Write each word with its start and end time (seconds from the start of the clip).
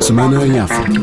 Semana 0.00 0.46
em 0.46 0.58
África. 0.58 1.00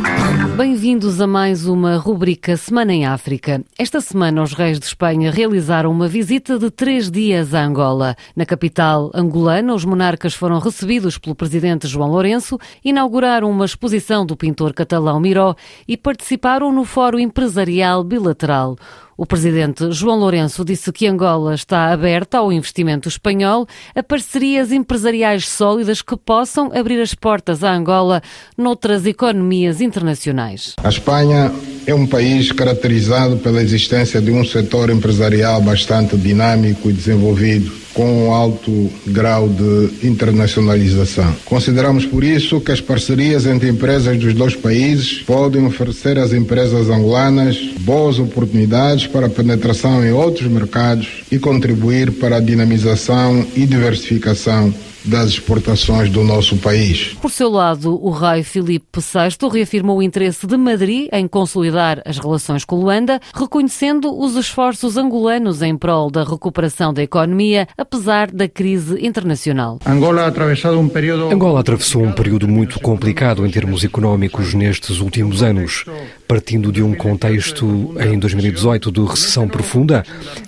Bem-vindos 0.55 1.19
a 1.19 1.27
mais 1.27 1.67
uma 1.67 1.97
rubrica 1.97 2.55
Semana 2.55 2.93
em 2.93 3.05
África. 3.05 3.63
Esta 3.77 3.99
semana, 3.99 4.41
os 4.41 4.53
reis 4.53 4.79
de 4.79 4.85
Espanha 4.85 5.31
realizaram 5.31 5.91
uma 5.91 6.07
visita 6.07 6.57
de 6.57 6.69
três 6.71 7.11
dias 7.11 7.53
a 7.53 7.63
Angola. 7.63 8.15
Na 8.35 8.45
capital 8.45 9.11
angolana, 9.13 9.73
os 9.73 9.83
monarcas 9.83 10.33
foram 10.33 10.59
recebidos 10.59 11.17
pelo 11.17 11.35
presidente 11.35 11.87
João 11.87 12.09
Lourenço, 12.09 12.57
inauguraram 12.83 13.49
uma 13.49 13.65
exposição 13.65 14.25
do 14.25 14.37
pintor 14.37 14.73
catalão 14.73 15.19
Miró 15.19 15.55
e 15.87 15.97
participaram 15.97 16.71
no 16.71 16.85
Fórum 16.85 17.19
Empresarial 17.19 18.03
Bilateral. 18.03 18.77
O 19.15 19.25
presidente 19.25 19.91
João 19.91 20.19
Lourenço 20.19 20.65
disse 20.65 20.91
que 20.91 21.07
Angola 21.07 21.53
está 21.53 21.91
aberta 21.91 22.39
ao 22.39 22.51
investimento 22.51 23.07
espanhol, 23.07 23.67
a 23.95 24.01
parcerias 24.01 24.71
empresariais 24.71 25.47
sólidas 25.47 26.01
que 26.01 26.17
possam 26.17 26.71
abrir 26.73 26.99
as 26.99 27.13
portas 27.13 27.63
a 27.63 27.73
Angola 27.73 28.21
noutras 28.57 29.05
economias 29.05 29.81
internacionais. 29.81 30.75
A 30.83 30.89
Espanha 30.89 31.51
é 31.85 31.93
um 31.93 32.07
país 32.07 32.51
caracterizado 32.51 33.37
pela 33.37 33.61
existência 33.61 34.19
de 34.19 34.31
um 34.31 34.43
setor 34.43 34.89
empresarial 34.89 35.61
bastante 35.61 36.17
dinâmico 36.17 36.89
e 36.89 36.93
desenvolvido 36.93 37.82
com 37.93 38.33
alto 38.33 38.89
grau 39.05 39.47
de 39.47 40.07
internacionalização. 40.07 41.35
Consideramos 41.45 42.05
por 42.05 42.23
isso 42.23 42.59
que 42.59 42.71
as 42.71 42.81
parcerias 42.81 43.45
entre 43.45 43.69
empresas 43.69 44.17
dos 44.17 44.33
dois 44.33 44.55
países 44.55 45.21
podem 45.23 45.65
oferecer 45.65 46.17
às 46.17 46.33
empresas 46.33 46.89
angolanas 46.89 47.57
boas 47.79 48.19
oportunidades 48.19 49.07
para 49.07 49.29
penetração 49.29 50.05
em 50.05 50.11
outros 50.11 50.47
mercados 50.47 51.22
e 51.31 51.39
contribuir 51.39 52.11
para 52.11 52.37
a 52.37 52.39
dinamização 52.39 53.45
e 53.55 53.65
diversificação 53.65 54.73
das 55.05 55.29
exportações 55.29 56.09
do 56.09 56.23
nosso 56.23 56.57
país. 56.57 57.15
Por 57.21 57.31
seu 57.31 57.49
lado, 57.49 57.99
o 58.01 58.09
rei 58.09 58.43
Filipe 58.43 58.99
VI 58.99 59.49
reafirmou 59.51 59.97
o 59.97 60.03
interesse 60.03 60.47
de 60.47 60.57
Madrid 60.57 61.09
em 61.11 61.27
consolidar 61.27 62.01
as 62.05 62.17
relações 62.17 62.63
com 62.63 62.77
Luanda, 62.77 63.19
reconhecendo 63.35 64.17
os 64.17 64.35
esforços 64.35 64.97
angolanos 64.97 65.61
em 65.61 65.75
prol 65.75 66.09
da 66.09 66.23
recuperação 66.23 66.93
da 66.93 67.03
economia, 67.03 67.67
apesar 67.77 68.31
da 68.31 68.47
crise 68.47 69.05
internacional. 69.05 69.79
Angola, 69.85 70.33
um 70.77 70.87
período... 70.87 71.31
Angola 71.31 71.59
atravessou 71.59 72.03
um 72.03 72.11
período 72.11 72.47
muito 72.47 72.79
complicado 72.79 73.45
em 73.45 73.49
termos 73.49 73.83
económicos 73.83 74.53
nestes 74.53 74.99
últimos 74.99 75.43
anos, 75.43 75.85
partindo 76.27 76.71
de 76.71 76.81
um 76.81 76.95
contexto 76.95 77.93
em 77.99 78.17
2018 78.17 78.91
de 78.91 79.01
recessão 79.01 79.47
profunda. 79.47 80.03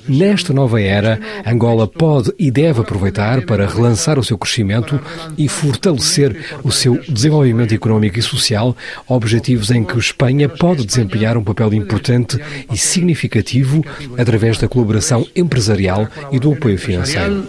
Nesta 0.07 0.53
nova 0.53 0.74
era, 0.77 1.19
Angola 1.45 1.87
pode 1.87 2.33
e 2.37 2.51
deve 2.51 2.81
aproveitar 2.81 3.45
para 3.45 3.67
relançar 3.67 4.19
o 4.19 4.23
seu 4.23 4.37
crescimento 4.37 4.99
e 5.37 5.47
fortalecer 5.47 6.59
o 6.63 6.71
seu 6.71 6.99
desenvolvimento 7.07 7.73
económico 7.73 8.19
e 8.19 8.21
social, 8.21 8.75
objetivos 9.07 9.71
em 9.71 9.83
que 9.83 9.97
Espanha 9.97 10.47
pode 10.47 10.85
desempenhar 10.85 11.37
um 11.37 11.43
papel 11.43 11.73
importante 11.73 12.39
e 12.71 12.77
significativo 12.77 13.83
através 14.17 14.57
da 14.57 14.67
colaboração 14.67 15.25
empresarial 15.35 16.07
e 16.31 16.39
do 16.39 16.53
apoio 16.53 16.77
financeiro. 16.77 17.45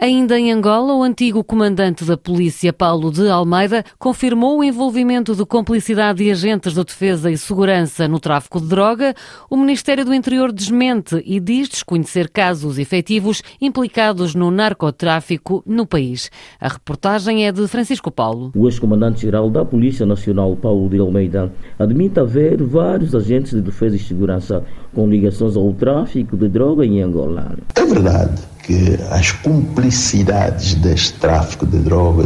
Ainda 0.00 0.38
em 0.38 0.52
Angola, 0.52 0.94
o 0.94 1.02
antigo 1.02 1.42
comandante 1.44 2.04
da 2.04 2.16
polícia, 2.16 2.72
Paulo 2.72 3.10
de 3.10 3.28
Almeida, 3.28 3.84
confirmou 3.98 4.58
o 4.58 4.64
envolvimento 4.64 5.34
de 5.34 5.44
complicidade 5.44 6.24
de 6.24 6.30
agentes 6.30 6.74
de 6.74 6.84
defesa 6.84 7.30
e 7.30 7.38
segurança 7.38 8.08
no 8.08 8.18
tráfico 8.18 8.60
de 8.60 8.66
droga. 8.66 9.14
O 9.50 9.56
Ministério 9.56 10.04
do 10.04 10.14
Interior 10.14 10.52
desmente 10.52 11.22
e 11.24 11.40
diz 11.40 11.67
desconhecer 11.68 12.28
casos 12.28 12.78
efetivos 12.78 13.42
implicados 13.60 14.34
no 14.34 14.50
narcotráfico 14.50 15.62
no 15.66 15.86
país. 15.86 16.30
A 16.60 16.68
reportagem 16.68 17.46
é 17.46 17.52
de 17.52 17.66
Francisco 17.68 18.10
Paulo. 18.10 18.52
O 18.54 18.66
ex-comandante-geral 18.66 19.50
da 19.50 19.64
Polícia 19.64 20.06
Nacional, 20.06 20.56
Paulo 20.56 20.88
de 20.88 20.98
Almeida, 20.98 21.52
admite 21.78 22.20
haver 22.20 22.62
vários 22.62 23.14
agentes 23.14 23.52
de 23.52 23.60
defesa 23.60 23.96
e 23.96 23.98
segurança 23.98 24.64
com 24.94 25.08
ligações 25.08 25.56
ao 25.56 25.72
tráfico 25.72 26.36
de 26.36 26.48
droga 26.48 26.84
em 26.84 27.02
Angola. 27.02 27.56
É 27.74 27.84
verdade 27.84 28.42
que 28.68 28.98
as 29.10 29.32
cumplicidades 29.32 30.74
deste 30.74 31.18
tráfico 31.18 31.64
de 31.64 31.78
droga, 31.78 32.24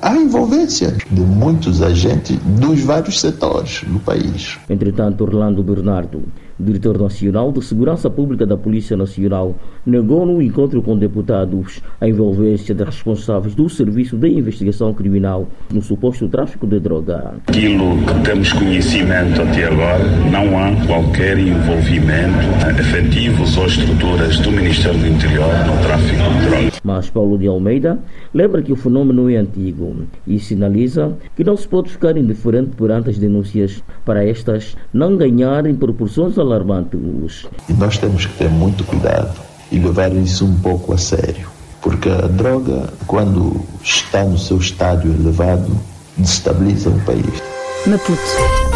há 0.00 0.16
envolvência 0.16 0.96
de 1.10 1.20
muitos 1.20 1.82
agentes 1.82 2.38
dos 2.58 2.80
vários 2.80 3.20
setores 3.20 3.84
do 3.86 4.00
país. 4.00 4.58
Entretanto, 4.70 5.22
Orlando 5.22 5.62
Bernardo 5.62 6.22
diretor 6.58 6.98
nacional 6.98 7.52
de 7.52 7.64
Segurança 7.64 8.08
Pública 8.08 8.46
da 8.46 8.56
Polícia 8.56 8.96
Nacional, 8.96 9.56
negou 9.84 10.24
no 10.26 10.40
encontro 10.40 10.82
com 10.82 10.96
deputados 10.96 11.80
a 12.00 12.08
envolvência 12.08 12.74
de 12.74 12.84
responsáveis 12.84 13.54
do 13.54 13.68
Serviço 13.68 14.16
de 14.16 14.28
Investigação 14.28 14.92
Criminal 14.94 15.48
no 15.72 15.82
suposto 15.82 16.28
tráfico 16.28 16.66
de 16.66 16.80
droga. 16.80 17.34
Aquilo 17.46 17.96
que 18.06 18.24
temos 18.24 18.52
conhecimento 18.52 19.42
até 19.42 19.64
agora, 19.64 20.04
não 20.30 20.58
há 20.58 20.86
qualquer 20.86 21.38
envolvimento 21.38 22.38
efetivos 22.78 23.56
ou 23.56 23.66
estruturas 23.66 24.38
do 24.40 24.52
Ministério 24.52 24.98
do 24.98 25.06
Interior 25.06 25.48
no 25.66 25.82
tráfico 25.82 26.22
de 26.22 26.48
droga. 26.48 26.72
Mas 26.84 27.10
Paulo 27.10 27.38
de 27.38 27.46
Almeida 27.46 27.98
lembra 28.34 28.62
que 28.62 28.72
o 28.72 28.76
fenômeno 28.76 29.30
é 29.30 29.36
antigo 29.36 29.96
e 30.26 30.38
sinaliza 30.38 31.16
que 31.36 31.44
não 31.44 31.56
se 31.56 31.68
pode 31.68 31.90
ficar 31.90 32.16
indiferente 32.16 32.70
perante 32.76 33.10
as 33.10 33.18
denúncias 33.18 33.82
para 34.04 34.26
estas 34.26 34.76
não 34.92 35.16
ganharem 35.16 35.74
proporções 35.74 36.38
alarmantes. 36.42 37.46
E 37.68 37.72
nós 37.72 37.98
temos 37.98 38.26
que 38.26 38.36
ter 38.36 38.48
muito 38.48 38.84
cuidado 38.84 39.40
e 39.70 39.78
levar 39.78 40.12
isso 40.12 40.44
um 40.44 40.54
pouco 40.60 40.92
a 40.92 40.98
sério, 40.98 41.48
porque 41.80 42.08
a 42.08 42.26
droga, 42.26 42.92
quando 43.06 43.60
está 43.82 44.24
no 44.24 44.38
seu 44.38 44.58
estádio 44.58 45.12
elevado, 45.12 45.70
destabiliza 46.18 46.90
um 46.90 47.00
país. 47.00 47.42
Maputo 47.86 48.71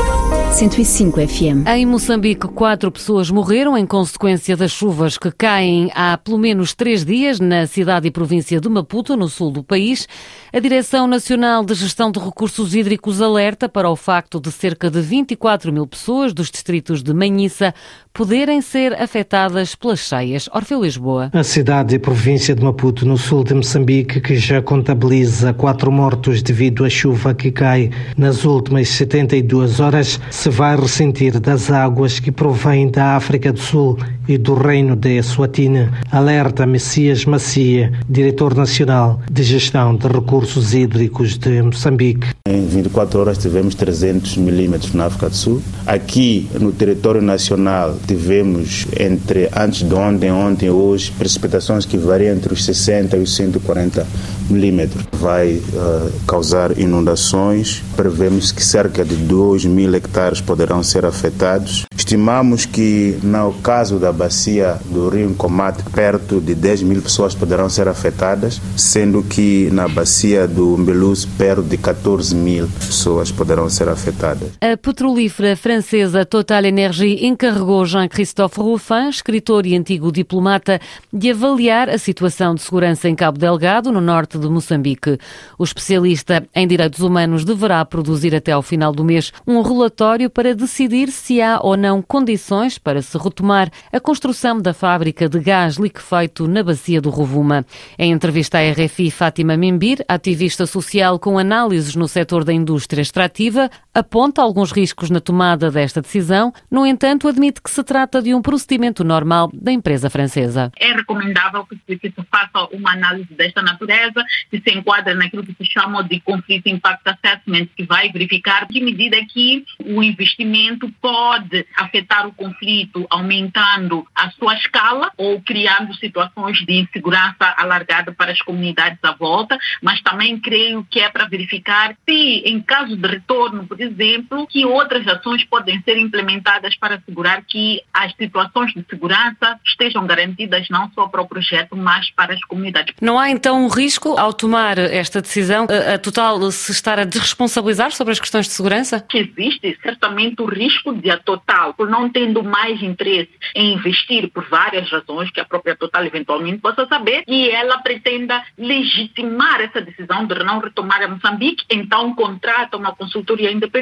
105 0.57 1.21
FM. 1.21 1.69
Em 1.69 1.85
Moçambique, 1.85 2.49
quatro 2.49 2.91
pessoas 2.91 3.31
morreram 3.31 3.77
em 3.77 3.85
consequência 3.85 4.57
das 4.57 4.71
chuvas 4.71 5.19
que 5.19 5.31
caem 5.31 5.91
há 5.95 6.17
pelo 6.17 6.39
menos 6.39 6.73
três 6.73 7.05
dias 7.05 7.39
na 7.39 7.67
cidade 7.67 8.09
e 8.09 8.11
província 8.11 8.59
de 8.59 8.67
Maputo, 8.67 9.19
no 9.19 9.29
sul 9.29 9.51
do 9.51 9.63
país. 9.63 10.09
A 10.51 10.59
Direção 10.59 11.07
Nacional 11.07 11.63
de 11.63 11.75
Gestão 11.75 12.11
de 12.11 12.19
Recursos 12.19 12.75
Hídricos 12.75 13.21
alerta 13.21 13.69
para 13.69 13.91
o 13.91 13.97
facto 13.97 14.41
de 14.41 14.51
cerca 14.51 14.91
de 14.91 14.99
24 15.03 15.71
mil 15.71 15.87
pessoas 15.87 16.33
dos 16.33 16.51
distritos 16.51 17.03
de 17.03 17.13
Manhissa 17.13 17.75
poderem 18.15 18.63
ser 18.63 18.95
afetadas 18.95 19.75
pelas 19.75 19.99
cheias. 19.99 20.49
Orfeu 20.55 20.83
Lisboa. 20.83 21.29
A 21.35 21.45
cidade 21.45 21.97
e 21.97 21.99
província 21.99 22.55
de 22.55 22.65
Maputo, 22.65 23.05
no 23.05 23.19
sul 23.19 23.45
de 23.45 23.53
Moçambique, 23.53 24.23
que 24.23 24.37
já 24.37 24.63
contabiliza 24.63 25.53
quatro 25.53 25.93
mortos 25.93 26.41
devido 26.41 26.83
à 26.83 26.89
chuva 26.89 27.35
que 27.35 27.53
cai 27.53 27.91
nas 28.17 28.47
últimas 28.47 28.89
72 28.89 29.81
horas, 29.81 30.19
se 30.47 30.51
vai 30.51 30.77
ressentir 30.77 31.41
das 31.41 31.73
águas 31.73 32.21
que 32.21 32.31
provêm 32.31 32.89
da 32.89 33.17
África 33.17 33.53
do 33.53 33.59
Sul 33.59 33.99
e 34.29 34.39
do 34.39 34.55
Reino 34.55 34.97
de 34.97 35.17
Eswatini, 35.17 35.89
alerta 36.11 36.67
Messias 36.67 37.25
Macia, 37.25 37.93
diretor 38.09 38.55
nacional 38.55 39.21
de 39.31 39.43
gestão 39.43 39.95
de 39.95 40.07
recursos 40.09 40.75
hídricos 40.75 41.39
de 41.39 41.63
Moçambique. 41.63 42.29
Em 42.49 42.67
24 42.67 43.21
horas 43.21 43.39
tivemos 43.39 43.75
300 43.75 44.37
milímetros 44.37 44.93
na 44.95 45.07
África 45.07 45.29
do 45.29 45.37
Sul. 45.37 45.63
Aqui 45.87 46.49
no 46.61 46.73
território 46.73 47.23
nacional 47.23 47.97
tivemos 48.07 48.87
entre 48.99 49.49
antes 49.57 49.83
de 49.83 49.95
ontem, 49.95 50.31
ontem 50.31 50.67
e 50.67 50.71
hoje 50.71 51.13
precipitações 51.13 51.85
que 51.85 51.97
variam 51.97 52.35
entre 52.35 52.53
os 52.53 52.65
60 52.65 53.17
e 53.17 53.21
os 53.21 53.35
140 53.35 54.07
milímetros. 54.49 55.05
Vai 55.13 55.55
uh, 55.55 56.13
causar 56.27 56.79
inundações. 56.79 57.83
Prevemos 57.97 58.53
que 58.53 58.65
cerca 58.65 59.05
de 59.05 59.17
2 59.17 59.65
mil 59.65 59.95
hectares 59.95 60.41
poderão 60.41 60.83
ser 60.83 61.05
afetados. 61.05 61.87
Estimamos 62.07 62.65
que 62.65 63.19
no 63.21 63.53
caso 63.55 63.99
da 63.99 64.13
bacia 64.13 64.79
do 64.85 65.09
rio 65.09 65.35
Comate, 65.35 65.83
perto 65.91 66.41
de 66.41 66.55
10 66.55 66.85
mil 66.85 67.03
pessoas 67.03 67.35
poderão 67.35 67.69
ser 67.69 67.89
afetadas, 67.89 68.63
sendo 68.77 69.25
que 69.25 69.69
na 69.73 69.89
bacia 69.89 70.47
do 70.47 70.79
Mbeluz, 70.79 71.25
perto 71.25 71.65
de 71.65 71.77
14 71.77 72.33
mil 72.33 72.69
pessoas 72.69 73.33
poderão 73.33 73.69
ser 73.69 73.89
afetadas. 73.89 74.51
A 74.61 74.77
petrolífera 74.77 75.57
francesa 75.57 76.25
Total 76.25 76.65
Energy 76.67 77.27
encarregou 77.27 77.85
Jean-Christophe 77.85 78.61
Ruffin, 78.61 79.09
escritor 79.09 79.67
e 79.67 79.77
antigo 79.77 80.13
diplomata, 80.13 80.81
de 81.13 81.33
avaliar 81.33 81.91
a 81.91 81.99
situação 81.99 82.55
de 82.55 82.63
segurança 82.63 83.09
em 83.09 83.17
Cabo 83.17 83.37
Delgado, 83.37 83.91
no 83.91 84.01
norte 84.01 84.39
de 84.39 84.49
Moçambique. 84.49 85.19
O 85.59 85.65
especialista 85.65 86.47
em 86.55 86.69
direitos 86.69 87.01
humanos 87.01 87.45
deverá 87.45 87.85
produzir 87.85 88.33
até 88.33 88.53
ao 88.53 88.63
final 88.63 88.93
do 88.93 89.03
mês 89.03 89.33
um 89.45 89.61
relatório 89.61 90.31
para 90.31 90.55
decidir 90.55 91.11
se 91.11 91.43
há 91.43 91.59
ou 91.61 91.77
não 91.77 91.96
condições 92.03 92.79
para 92.79 93.03
se 93.03 93.17
retomar 93.19 93.71
a 93.93 94.01
construção 94.01 94.61
da 94.61 94.73
fábrica 94.73 95.29
de 95.29 95.39
gás 95.39 95.77
liquefeito 95.77 96.47
na 96.47 96.63
bacia 96.63 97.01
do 97.01 97.11
Rovuma. 97.11 97.65
Em 97.99 98.13
entrevista 98.13 98.59
à 98.59 98.71
RFI, 98.71 99.11
Fátima 99.11 99.57
Membir, 99.57 100.05
ativista 100.09 100.67
social 100.67 101.19
com 101.19 101.39
análises 101.39 101.95
no 101.95 102.09
setor 102.09 102.45
da 102.45 102.53
indústria 102.53 103.03
extrativa, 103.03 103.71
aponta 103.97 104.43
alguns 104.43 104.73
riscos 104.73 105.09
na 105.09 105.21
tomada 105.21 105.71
desta 105.71 106.03
decisão, 106.03 106.53
no 106.71 106.85
entanto, 106.85 107.27
admite 107.27 107.63
que 107.63 107.71
se 107.71 107.83
trata 107.83 108.21
de 108.21 108.35
um 108.35 108.43
procedimento 108.43 109.03
normal 109.03 109.51
da 109.55 109.73
empresa 109.73 110.11
francesa. 110.11 110.71
É 110.77 110.93
recomendável 110.93 111.65
que 111.65 111.99
se, 111.99 112.13
faça 112.31 112.69
uma 112.73 112.93
análise 112.93 113.33
desta 113.33 113.63
natureza, 113.63 114.23
que 114.51 114.61
se 114.61 114.77
enquadra 114.77 115.15
naquilo 115.15 115.43
que 115.43 115.55
se 115.55 115.65
chama 115.65 116.05
de 116.05 116.21
conflito 116.21 116.69
impact 116.69 117.09
assessment, 117.09 117.69
que 117.75 117.85
vai 117.85 118.13
verificar 118.13 118.67
de 118.67 118.83
medida 118.83 119.17
que 119.33 119.65
o 119.83 120.03
investimento 120.03 120.93
pode 121.01 121.67
afetar 121.75 122.27
o 122.27 122.35
conflito, 122.35 123.07
aumentando 123.09 124.07
a 124.15 124.31
sua 124.33 124.57
escala 124.57 125.11
ou 125.17 125.41
criando 125.41 125.95
situações 125.95 126.59
de 126.67 126.81
insegurança 126.81 127.55
alargada 127.57 128.13
para 128.13 128.33
as 128.33 128.43
comunidades 128.43 128.99
à 129.03 129.13
volta, 129.13 129.59
mas 129.83 130.03
também 130.03 130.39
creio 130.39 130.87
que 130.91 131.01
é 131.01 131.09
para 131.09 131.27
verificar 131.27 131.97
se, 132.07 132.43
em 132.45 132.61
caso 132.61 132.95
de 132.95 133.09
retorno, 133.09 133.67
por 133.67 133.86
exemplo, 133.87 134.47
que 134.47 134.65
outras 134.65 135.07
ações 135.07 135.45
podem 135.45 135.81
ser 135.83 135.97
implementadas 135.97 136.77
para 136.77 136.97
assegurar 136.97 137.43
que 137.45 137.83
as 137.93 138.15
situações 138.15 138.73
de 138.75 138.85
segurança 138.89 139.59
estejam 139.65 140.07
garantidas 140.07 140.69
não 140.69 140.91
só 140.95 141.09
para 141.09 141.23
o 141.23 141.29
projeto, 141.29 141.77
mas 141.77 142.11
para 142.11 142.35
as 142.35 142.41
comunidades. 142.45 142.95
Não 143.01 143.19
há 143.19 143.31
então 143.31 143.65
um 143.65 143.69
risco 143.69 144.19
ao 144.19 144.33
tomar 144.33 144.79
esta 144.79 145.21
decisão, 145.21 145.67
a, 145.71 145.95
a 145.95 145.99
Total 145.99 146.51
se 146.51 146.73
estar 146.73 146.99
a 146.99 147.05
desresponsabilizar 147.05 147.93
sobre 147.93 148.13
as 148.13 148.21
questões 148.21 148.47
de 148.47 148.53
segurança? 148.53 149.05
Existe 149.13 149.79
certamente 149.83 150.43
o 150.43 150.47
risco 150.47 150.95
de 150.95 151.11
a 151.11 151.19
Total, 151.19 151.75
por 151.75 151.89
não 151.89 152.09
tendo 152.09 152.43
mais 152.43 152.83
interesse 152.83 153.31
em 153.55 153.75
investir 153.75 154.29
por 154.31 154.45
várias 154.49 154.91
razões 154.91 155.31
que 155.31 155.41
a 155.41 155.45
própria 155.45 155.77
Total 155.77 156.05
eventualmente 156.05 156.59
possa 156.59 156.87
saber, 156.87 157.23
e 157.27 157.49
ela 157.49 157.79
pretenda 157.79 158.43
legitimar 158.59 159.61
essa 159.61 159.81
decisão 159.81 160.27
de 160.27 160.35
não 160.43 160.59
retomar 160.59 161.03
a 161.03 161.09
Moçambique, 161.09 161.65
então 161.71 162.15
contrata 162.15 162.77
uma 162.77 162.95
consultoria 162.95 163.51
independente 163.51 163.76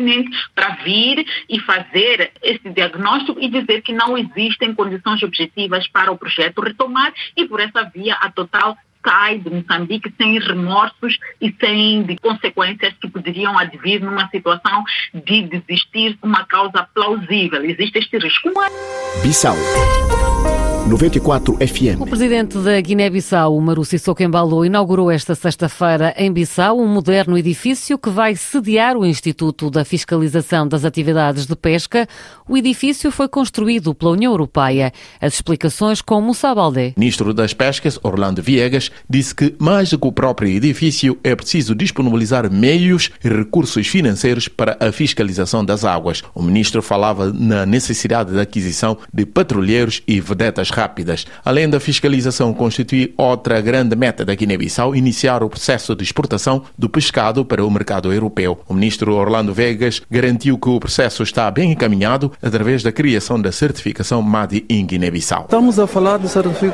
para 0.54 0.76
vir 0.76 1.26
e 1.48 1.60
fazer 1.60 2.32
esse 2.42 2.70
diagnóstico 2.70 3.38
e 3.40 3.48
dizer 3.48 3.82
que 3.82 3.92
não 3.92 4.16
existem 4.16 4.74
condições 4.74 5.22
objetivas 5.22 5.86
para 5.88 6.12
o 6.12 6.18
projeto 6.18 6.60
retomar 6.60 7.12
e 7.36 7.46
por 7.46 7.60
essa 7.60 7.84
via 7.84 8.14
a 8.14 8.30
Total 8.30 8.76
sai 9.06 9.38
de 9.38 9.50
Moçambique 9.50 10.12
sem 10.16 10.38
remorsos 10.38 11.18
e 11.40 11.54
sem 11.60 12.06
consequências 12.22 12.94
que 13.00 13.08
poderiam 13.08 13.58
advir 13.58 14.00
numa 14.00 14.28
situação 14.30 14.82
de 15.12 15.42
desistir 15.42 16.18
uma 16.22 16.44
causa 16.46 16.88
plausível. 16.94 17.62
Existe 17.62 17.98
este 17.98 18.18
risco. 18.18 18.50
Bissau. 19.22 19.56
94 20.86 21.56
FM. 21.56 21.98
O 21.98 22.06
presidente 22.06 22.58
da 22.58 22.78
Guiné-Bissau, 22.78 23.58
Maru 23.58 23.86
Sissoko 23.86 24.22
Embalo, 24.22 24.66
inaugurou 24.66 25.10
esta 25.10 25.34
sexta-feira 25.34 26.14
em 26.14 26.30
Bissau 26.30 26.78
um 26.78 26.86
moderno 26.86 27.38
edifício 27.38 27.96
que 27.96 28.10
vai 28.10 28.36
sediar 28.36 28.94
o 28.94 29.06
Instituto 29.06 29.70
da 29.70 29.82
Fiscalização 29.82 30.68
das 30.68 30.84
Atividades 30.84 31.46
de 31.46 31.56
Pesca. 31.56 32.06
O 32.46 32.54
edifício 32.54 33.10
foi 33.10 33.28
construído 33.28 33.94
pela 33.94 34.10
União 34.10 34.30
Europeia. 34.30 34.92
As 35.18 35.32
explicações 35.32 36.02
com 36.02 36.20
Moussa 36.20 36.54
Baldé. 36.54 36.92
Ministro 36.98 37.32
das 37.32 37.54
Pescas, 37.54 37.98
Orlando 38.02 38.42
Viegas, 38.42 38.90
disse 39.08 39.34
que 39.34 39.54
mais 39.58 39.88
do 39.88 39.98
que 39.98 40.06
o 40.06 40.12
próprio 40.12 40.50
edifício 40.50 41.18
é 41.24 41.34
preciso 41.34 41.74
disponibilizar 41.74 42.52
meios 42.52 43.10
e 43.24 43.28
recursos 43.30 43.86
financeiros 43.86 44.48
para 44.48 44.76
a 44.78 44.92
fiscalização 44.92 45.64
das 45.64 45.82
águas. 45.82 46.22
O 46.34 46.42
ministro 46.42 46.82
falava 46.82 47.32
na 47.32 47.64
necessidade 47.64 48.34
da 48.34 48.42
aquisição 48.42 48.98
de 49.12 49.24
patrulheiros 49.24 50.02
e 50.06 50.20
vedetas 50.20 50.73
rápidas. 50.74 51.26
Além 51.44 51.68
da 51.68 51.78
fiscalização 51.78 52.52
constitui 52.52 53.14
outra 53.16 53.60
grande 53.60 53.94
meta 53.96 54.24
da 54.24 54.34
Guiné-Bissau, 54.34 54.94
iniciar 54.94 55.42
o 55.42 55.48
processo 55.48 55.94
de 55.94 56.02
exportação 56.02 56.62
do 56.76 56.88
pescado 56.88 57.44
para 57.44 57.64
o 57.64 57.70
mercado 57.70 58.12
europeu. 58.12 58.60
O 58.68 58.74
ministro 58.74 59.14
Orlando 59.14 59.54
Vegas 59.54 60.02
garantiu 60.10 60.58
que 60.58 60.68
o 60.68 60.80
processo 60.80 61.22
está 61.22 61.50
bem 61.50 61.72
encaminhado 61.72 62.32
através 62.42 62.82
da 62.82 62.90
criação 62.92 63.40
da 63.40 63.52
certificação 63.52 64.20
MADI 64.20 64.66
em 64.68 64.84
Guiné-Bissau. 64.84 65.44
Estamos 65.44 65.78
a 65.78 65.86
falar 65.86 66.18
de 66.18 66.28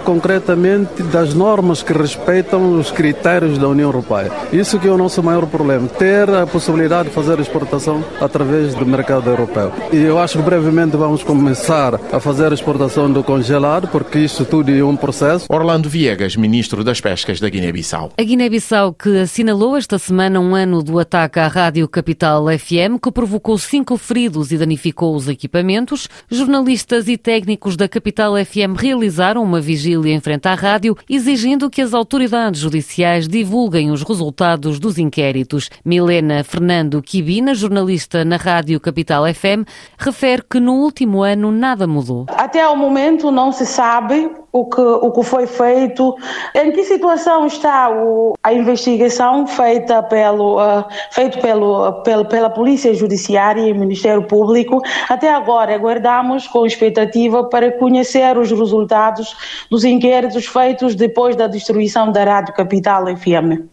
concretamente 0.04 1.02
das 1.04 1.34
normas 1.34 1.82
que 1.82 1.92
respeitam 1.92 2.78
os 2.78 2.90
critérios 2.90 3.58
da 3.58 3.68
União 3.68 3.88
Europeia. 3.88 4.32
Isso 4.52 4.78
que 4.78 4.88
é 4.88 4.90
o 4.90 4.96
nosso 4.96 5.22
maior 5.22 5.46
problema, 5.46 5.86
ter 5.86 6.28
a 6.30 6.46
possibilidade 6.46 7.08
de 7.08 7.14
fazer 7.14 7.38
exportação 7.38 8.02
através 8.20 8.74
do 8.74 8.86
mercado 8.86 9.28
europeu. 9.28 9.72
E 9.92 9.98
eu 9.98 10.18
acho 10.18 10.38
que 10.38 10.44
brevemente 10.44 10.96
vamos 10.96 11.22
começar 11.22 12.00
a 12.12 12.18
fazer 12.18 12.52
exportação 12.52 13.10
do 13.10 13.22
congelado, 13.22 13.88
porque 13.90 14.18
isso 14.18 14.44
tudo 14.44 14.70
é 14.70 14.82
um 14.84 14.96
processo. 14.96 15.46
Orlando 15.50 15.88
Viegas, 15.88 16.36
ministro 16.36 16.84
das 16.84 17.00
Pescas 17.00 17.40
da 17.40 17.48
Guiné-Bissau. 17.48 18.12
A 18.16 18.22
Guiné-Bissau 18.22 18.92
que 18.92 19.18
assinalou 19.18 19.76
esta 19.76 19.98
semana 19.98 20.38
um 20.40 20.54
ano 20.54 20.82
do 20.82 20.98
ataque 20.98 21.40
à 21.40 21.48
Rádio 21.48 21.88
Capital 21.88 22.46
FM, 22.46 23.00
que 23.02 23.10
provocou 23.10 23.58
cinco 23.58 23.96
feridos 23.96 24.52
e 24.52 24.58
danificou 24.58 25.14
os 25.14 25.28
equipamentos. 25.28 26.08
Jornalistas 26.30 27.08
e 27.08 27.16
técnicos 27.16 27.76
da 27.76 27.88
Capital 27.88 28.34
FM 28.36 28.78
realizaram 28.78 29.42
uma 29.42 29.60
vigília 29.60 30.14
em 30.14 30.20
frente 30.20 30.46
à 30.46 30.54
rádio, 30.54 30.96
exigindo 31.08 31.68
que 31.68 31.82
as 31.82 31.92
autoridades 31.92 32.60
judiciais 32.60 33.26
divulguem 33.26 33.90
os 33.90 34.02
resultados 34.02 34.78
dos 34.78 34.98
inquéritos. 34.98 35.68
Milena 35.84 36.44
Fernando 36.44 37.02
Quibina, 37.02 37.54
jornalista 37.54 38.24
na 38.24 38.36
Rádio 38.36 38.78
Capital 38.78 39.24
FM, 39.32 39.66
refere 39.98 40.42
que 40.48 40.60
no 40.60 40.74
último 40.74 41.22
ano 41.22 41.50
nada 41.50 41.86
mudou. 41.86 42.26
Até 42.28 42.62
ao 42.62 42.76
momento 42.76 43.30
não 43.30 43.50
se 43.50 43.66
sabe 43.80 44.30
o 44.52 44.66
que, 44.66 44.78
o 44.78 45.10
que 45.10 45.22
foi 45.22 45.46
feito, 45.46 46.14
em 46.54 46.70
que 46.70 46.84
situação 46.84 47.46
está 47.46 47.90
o, 47.90 48.34
a 48.44 48.52
investigação 48.52 49.46
feita 49.46 50.02
pelo, 50.02 50.58
uh, 50.60 50.84
feito 51.12 51.38
pelo, 51.38 52.02
pelo, 52.02 52.26
pela 52.26 52.50
Polícia 52.50 52.92
Judiciária 52.92 53.62
e 53.62 53.72
Ministério 53.72 54.22
Público. 54.24 54.82
Até 55.08 55.32
agora 55.32 55.74
aguardamos 55.74 56.46
com 56.46 56.66
expectativa 56.66 57.44
para 57.44 57.72
conhecer 57.72 58.36
os 58.36 58.50
resultados 58.50 59.34
dos 59.70 59.82
inquéritos 59.82 60.44
feitos 60.44 60.94
depois 60.94 61.34
da 61.34 61.46
destruição 61.46 62.12
da 62.12 62.22
Rádio 62.22 62.52
Capital 62.52 63.06
FM. 63.16 63.64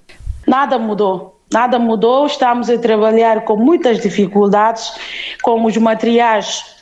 Nada 0.47 0.79
mudou. 0.79 1.37
Nada 1.51 1.77
mudou, 1.79 2.25
estamos 2.25 2.69
a 2.69 2.77
trabalhar 2.77 3.43
com 3.43 3.57
muitas 3.57 3.99
dificuldades, 4.01 4.93
com 5.41 5.63
os 5.65 5.75
materiais 5.77 6.76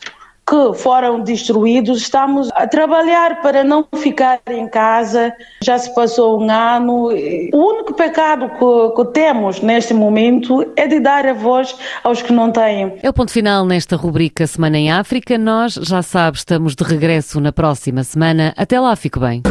que 0.47 0.73
foram 0.77 1.21
destruídos. 1.21 2.01
Estamos 2.01 2.49
a 2.53 2.67
trabalhar 2.67 3.41
para 3.41 3.63
não 3.63 3.85
ficar 3.95 4.39
em 4.49 4.67
casa. 4.67 5.33
Já 5.63 5.77
se 5.77 5.93
passou 5.95 6.41
um 6.41 6.49
ano. 6.49 7.09
O 7.53 7.57
único 7.57 7.93
pecado 7.93 8.49
que, 8.49 8.95
que, 8.95 9.11
temos 9.11 9.61
neste 9.61 9.93
momento 9.93 10.71
é 10.75 10.87
de 10.87 10.99
dar 10.99 11.25
a 11.25 11.33
voz 11.33 11.75
aos 12.03 12.21
que 12.21 12.31
não 12.31 12.51
têm. 12.51 12.93
É 13.01 13.09
o 13.09 13.13
ponto 13.13 13.31
final 13.31 13.65
nesta 13.65 13.95
rubrica 13.95 14.45
Semana 14.45 14.77
em 14.77 14.91
África. 14.91 15.37
Nós, 15.37 15.73
já 15.73 16.01
sabe, 16.01 16.37
estamos 16.37 16.75
de 16.75 16.83
regresso 16.83 17.41
na 17.41 17.51
próxima 17.51 18.03
semana. 18.03 18.53
Até 18.55 18.79
lá, 18.79 18.95
fico 18.95 19.19
bem. 19.19 19.41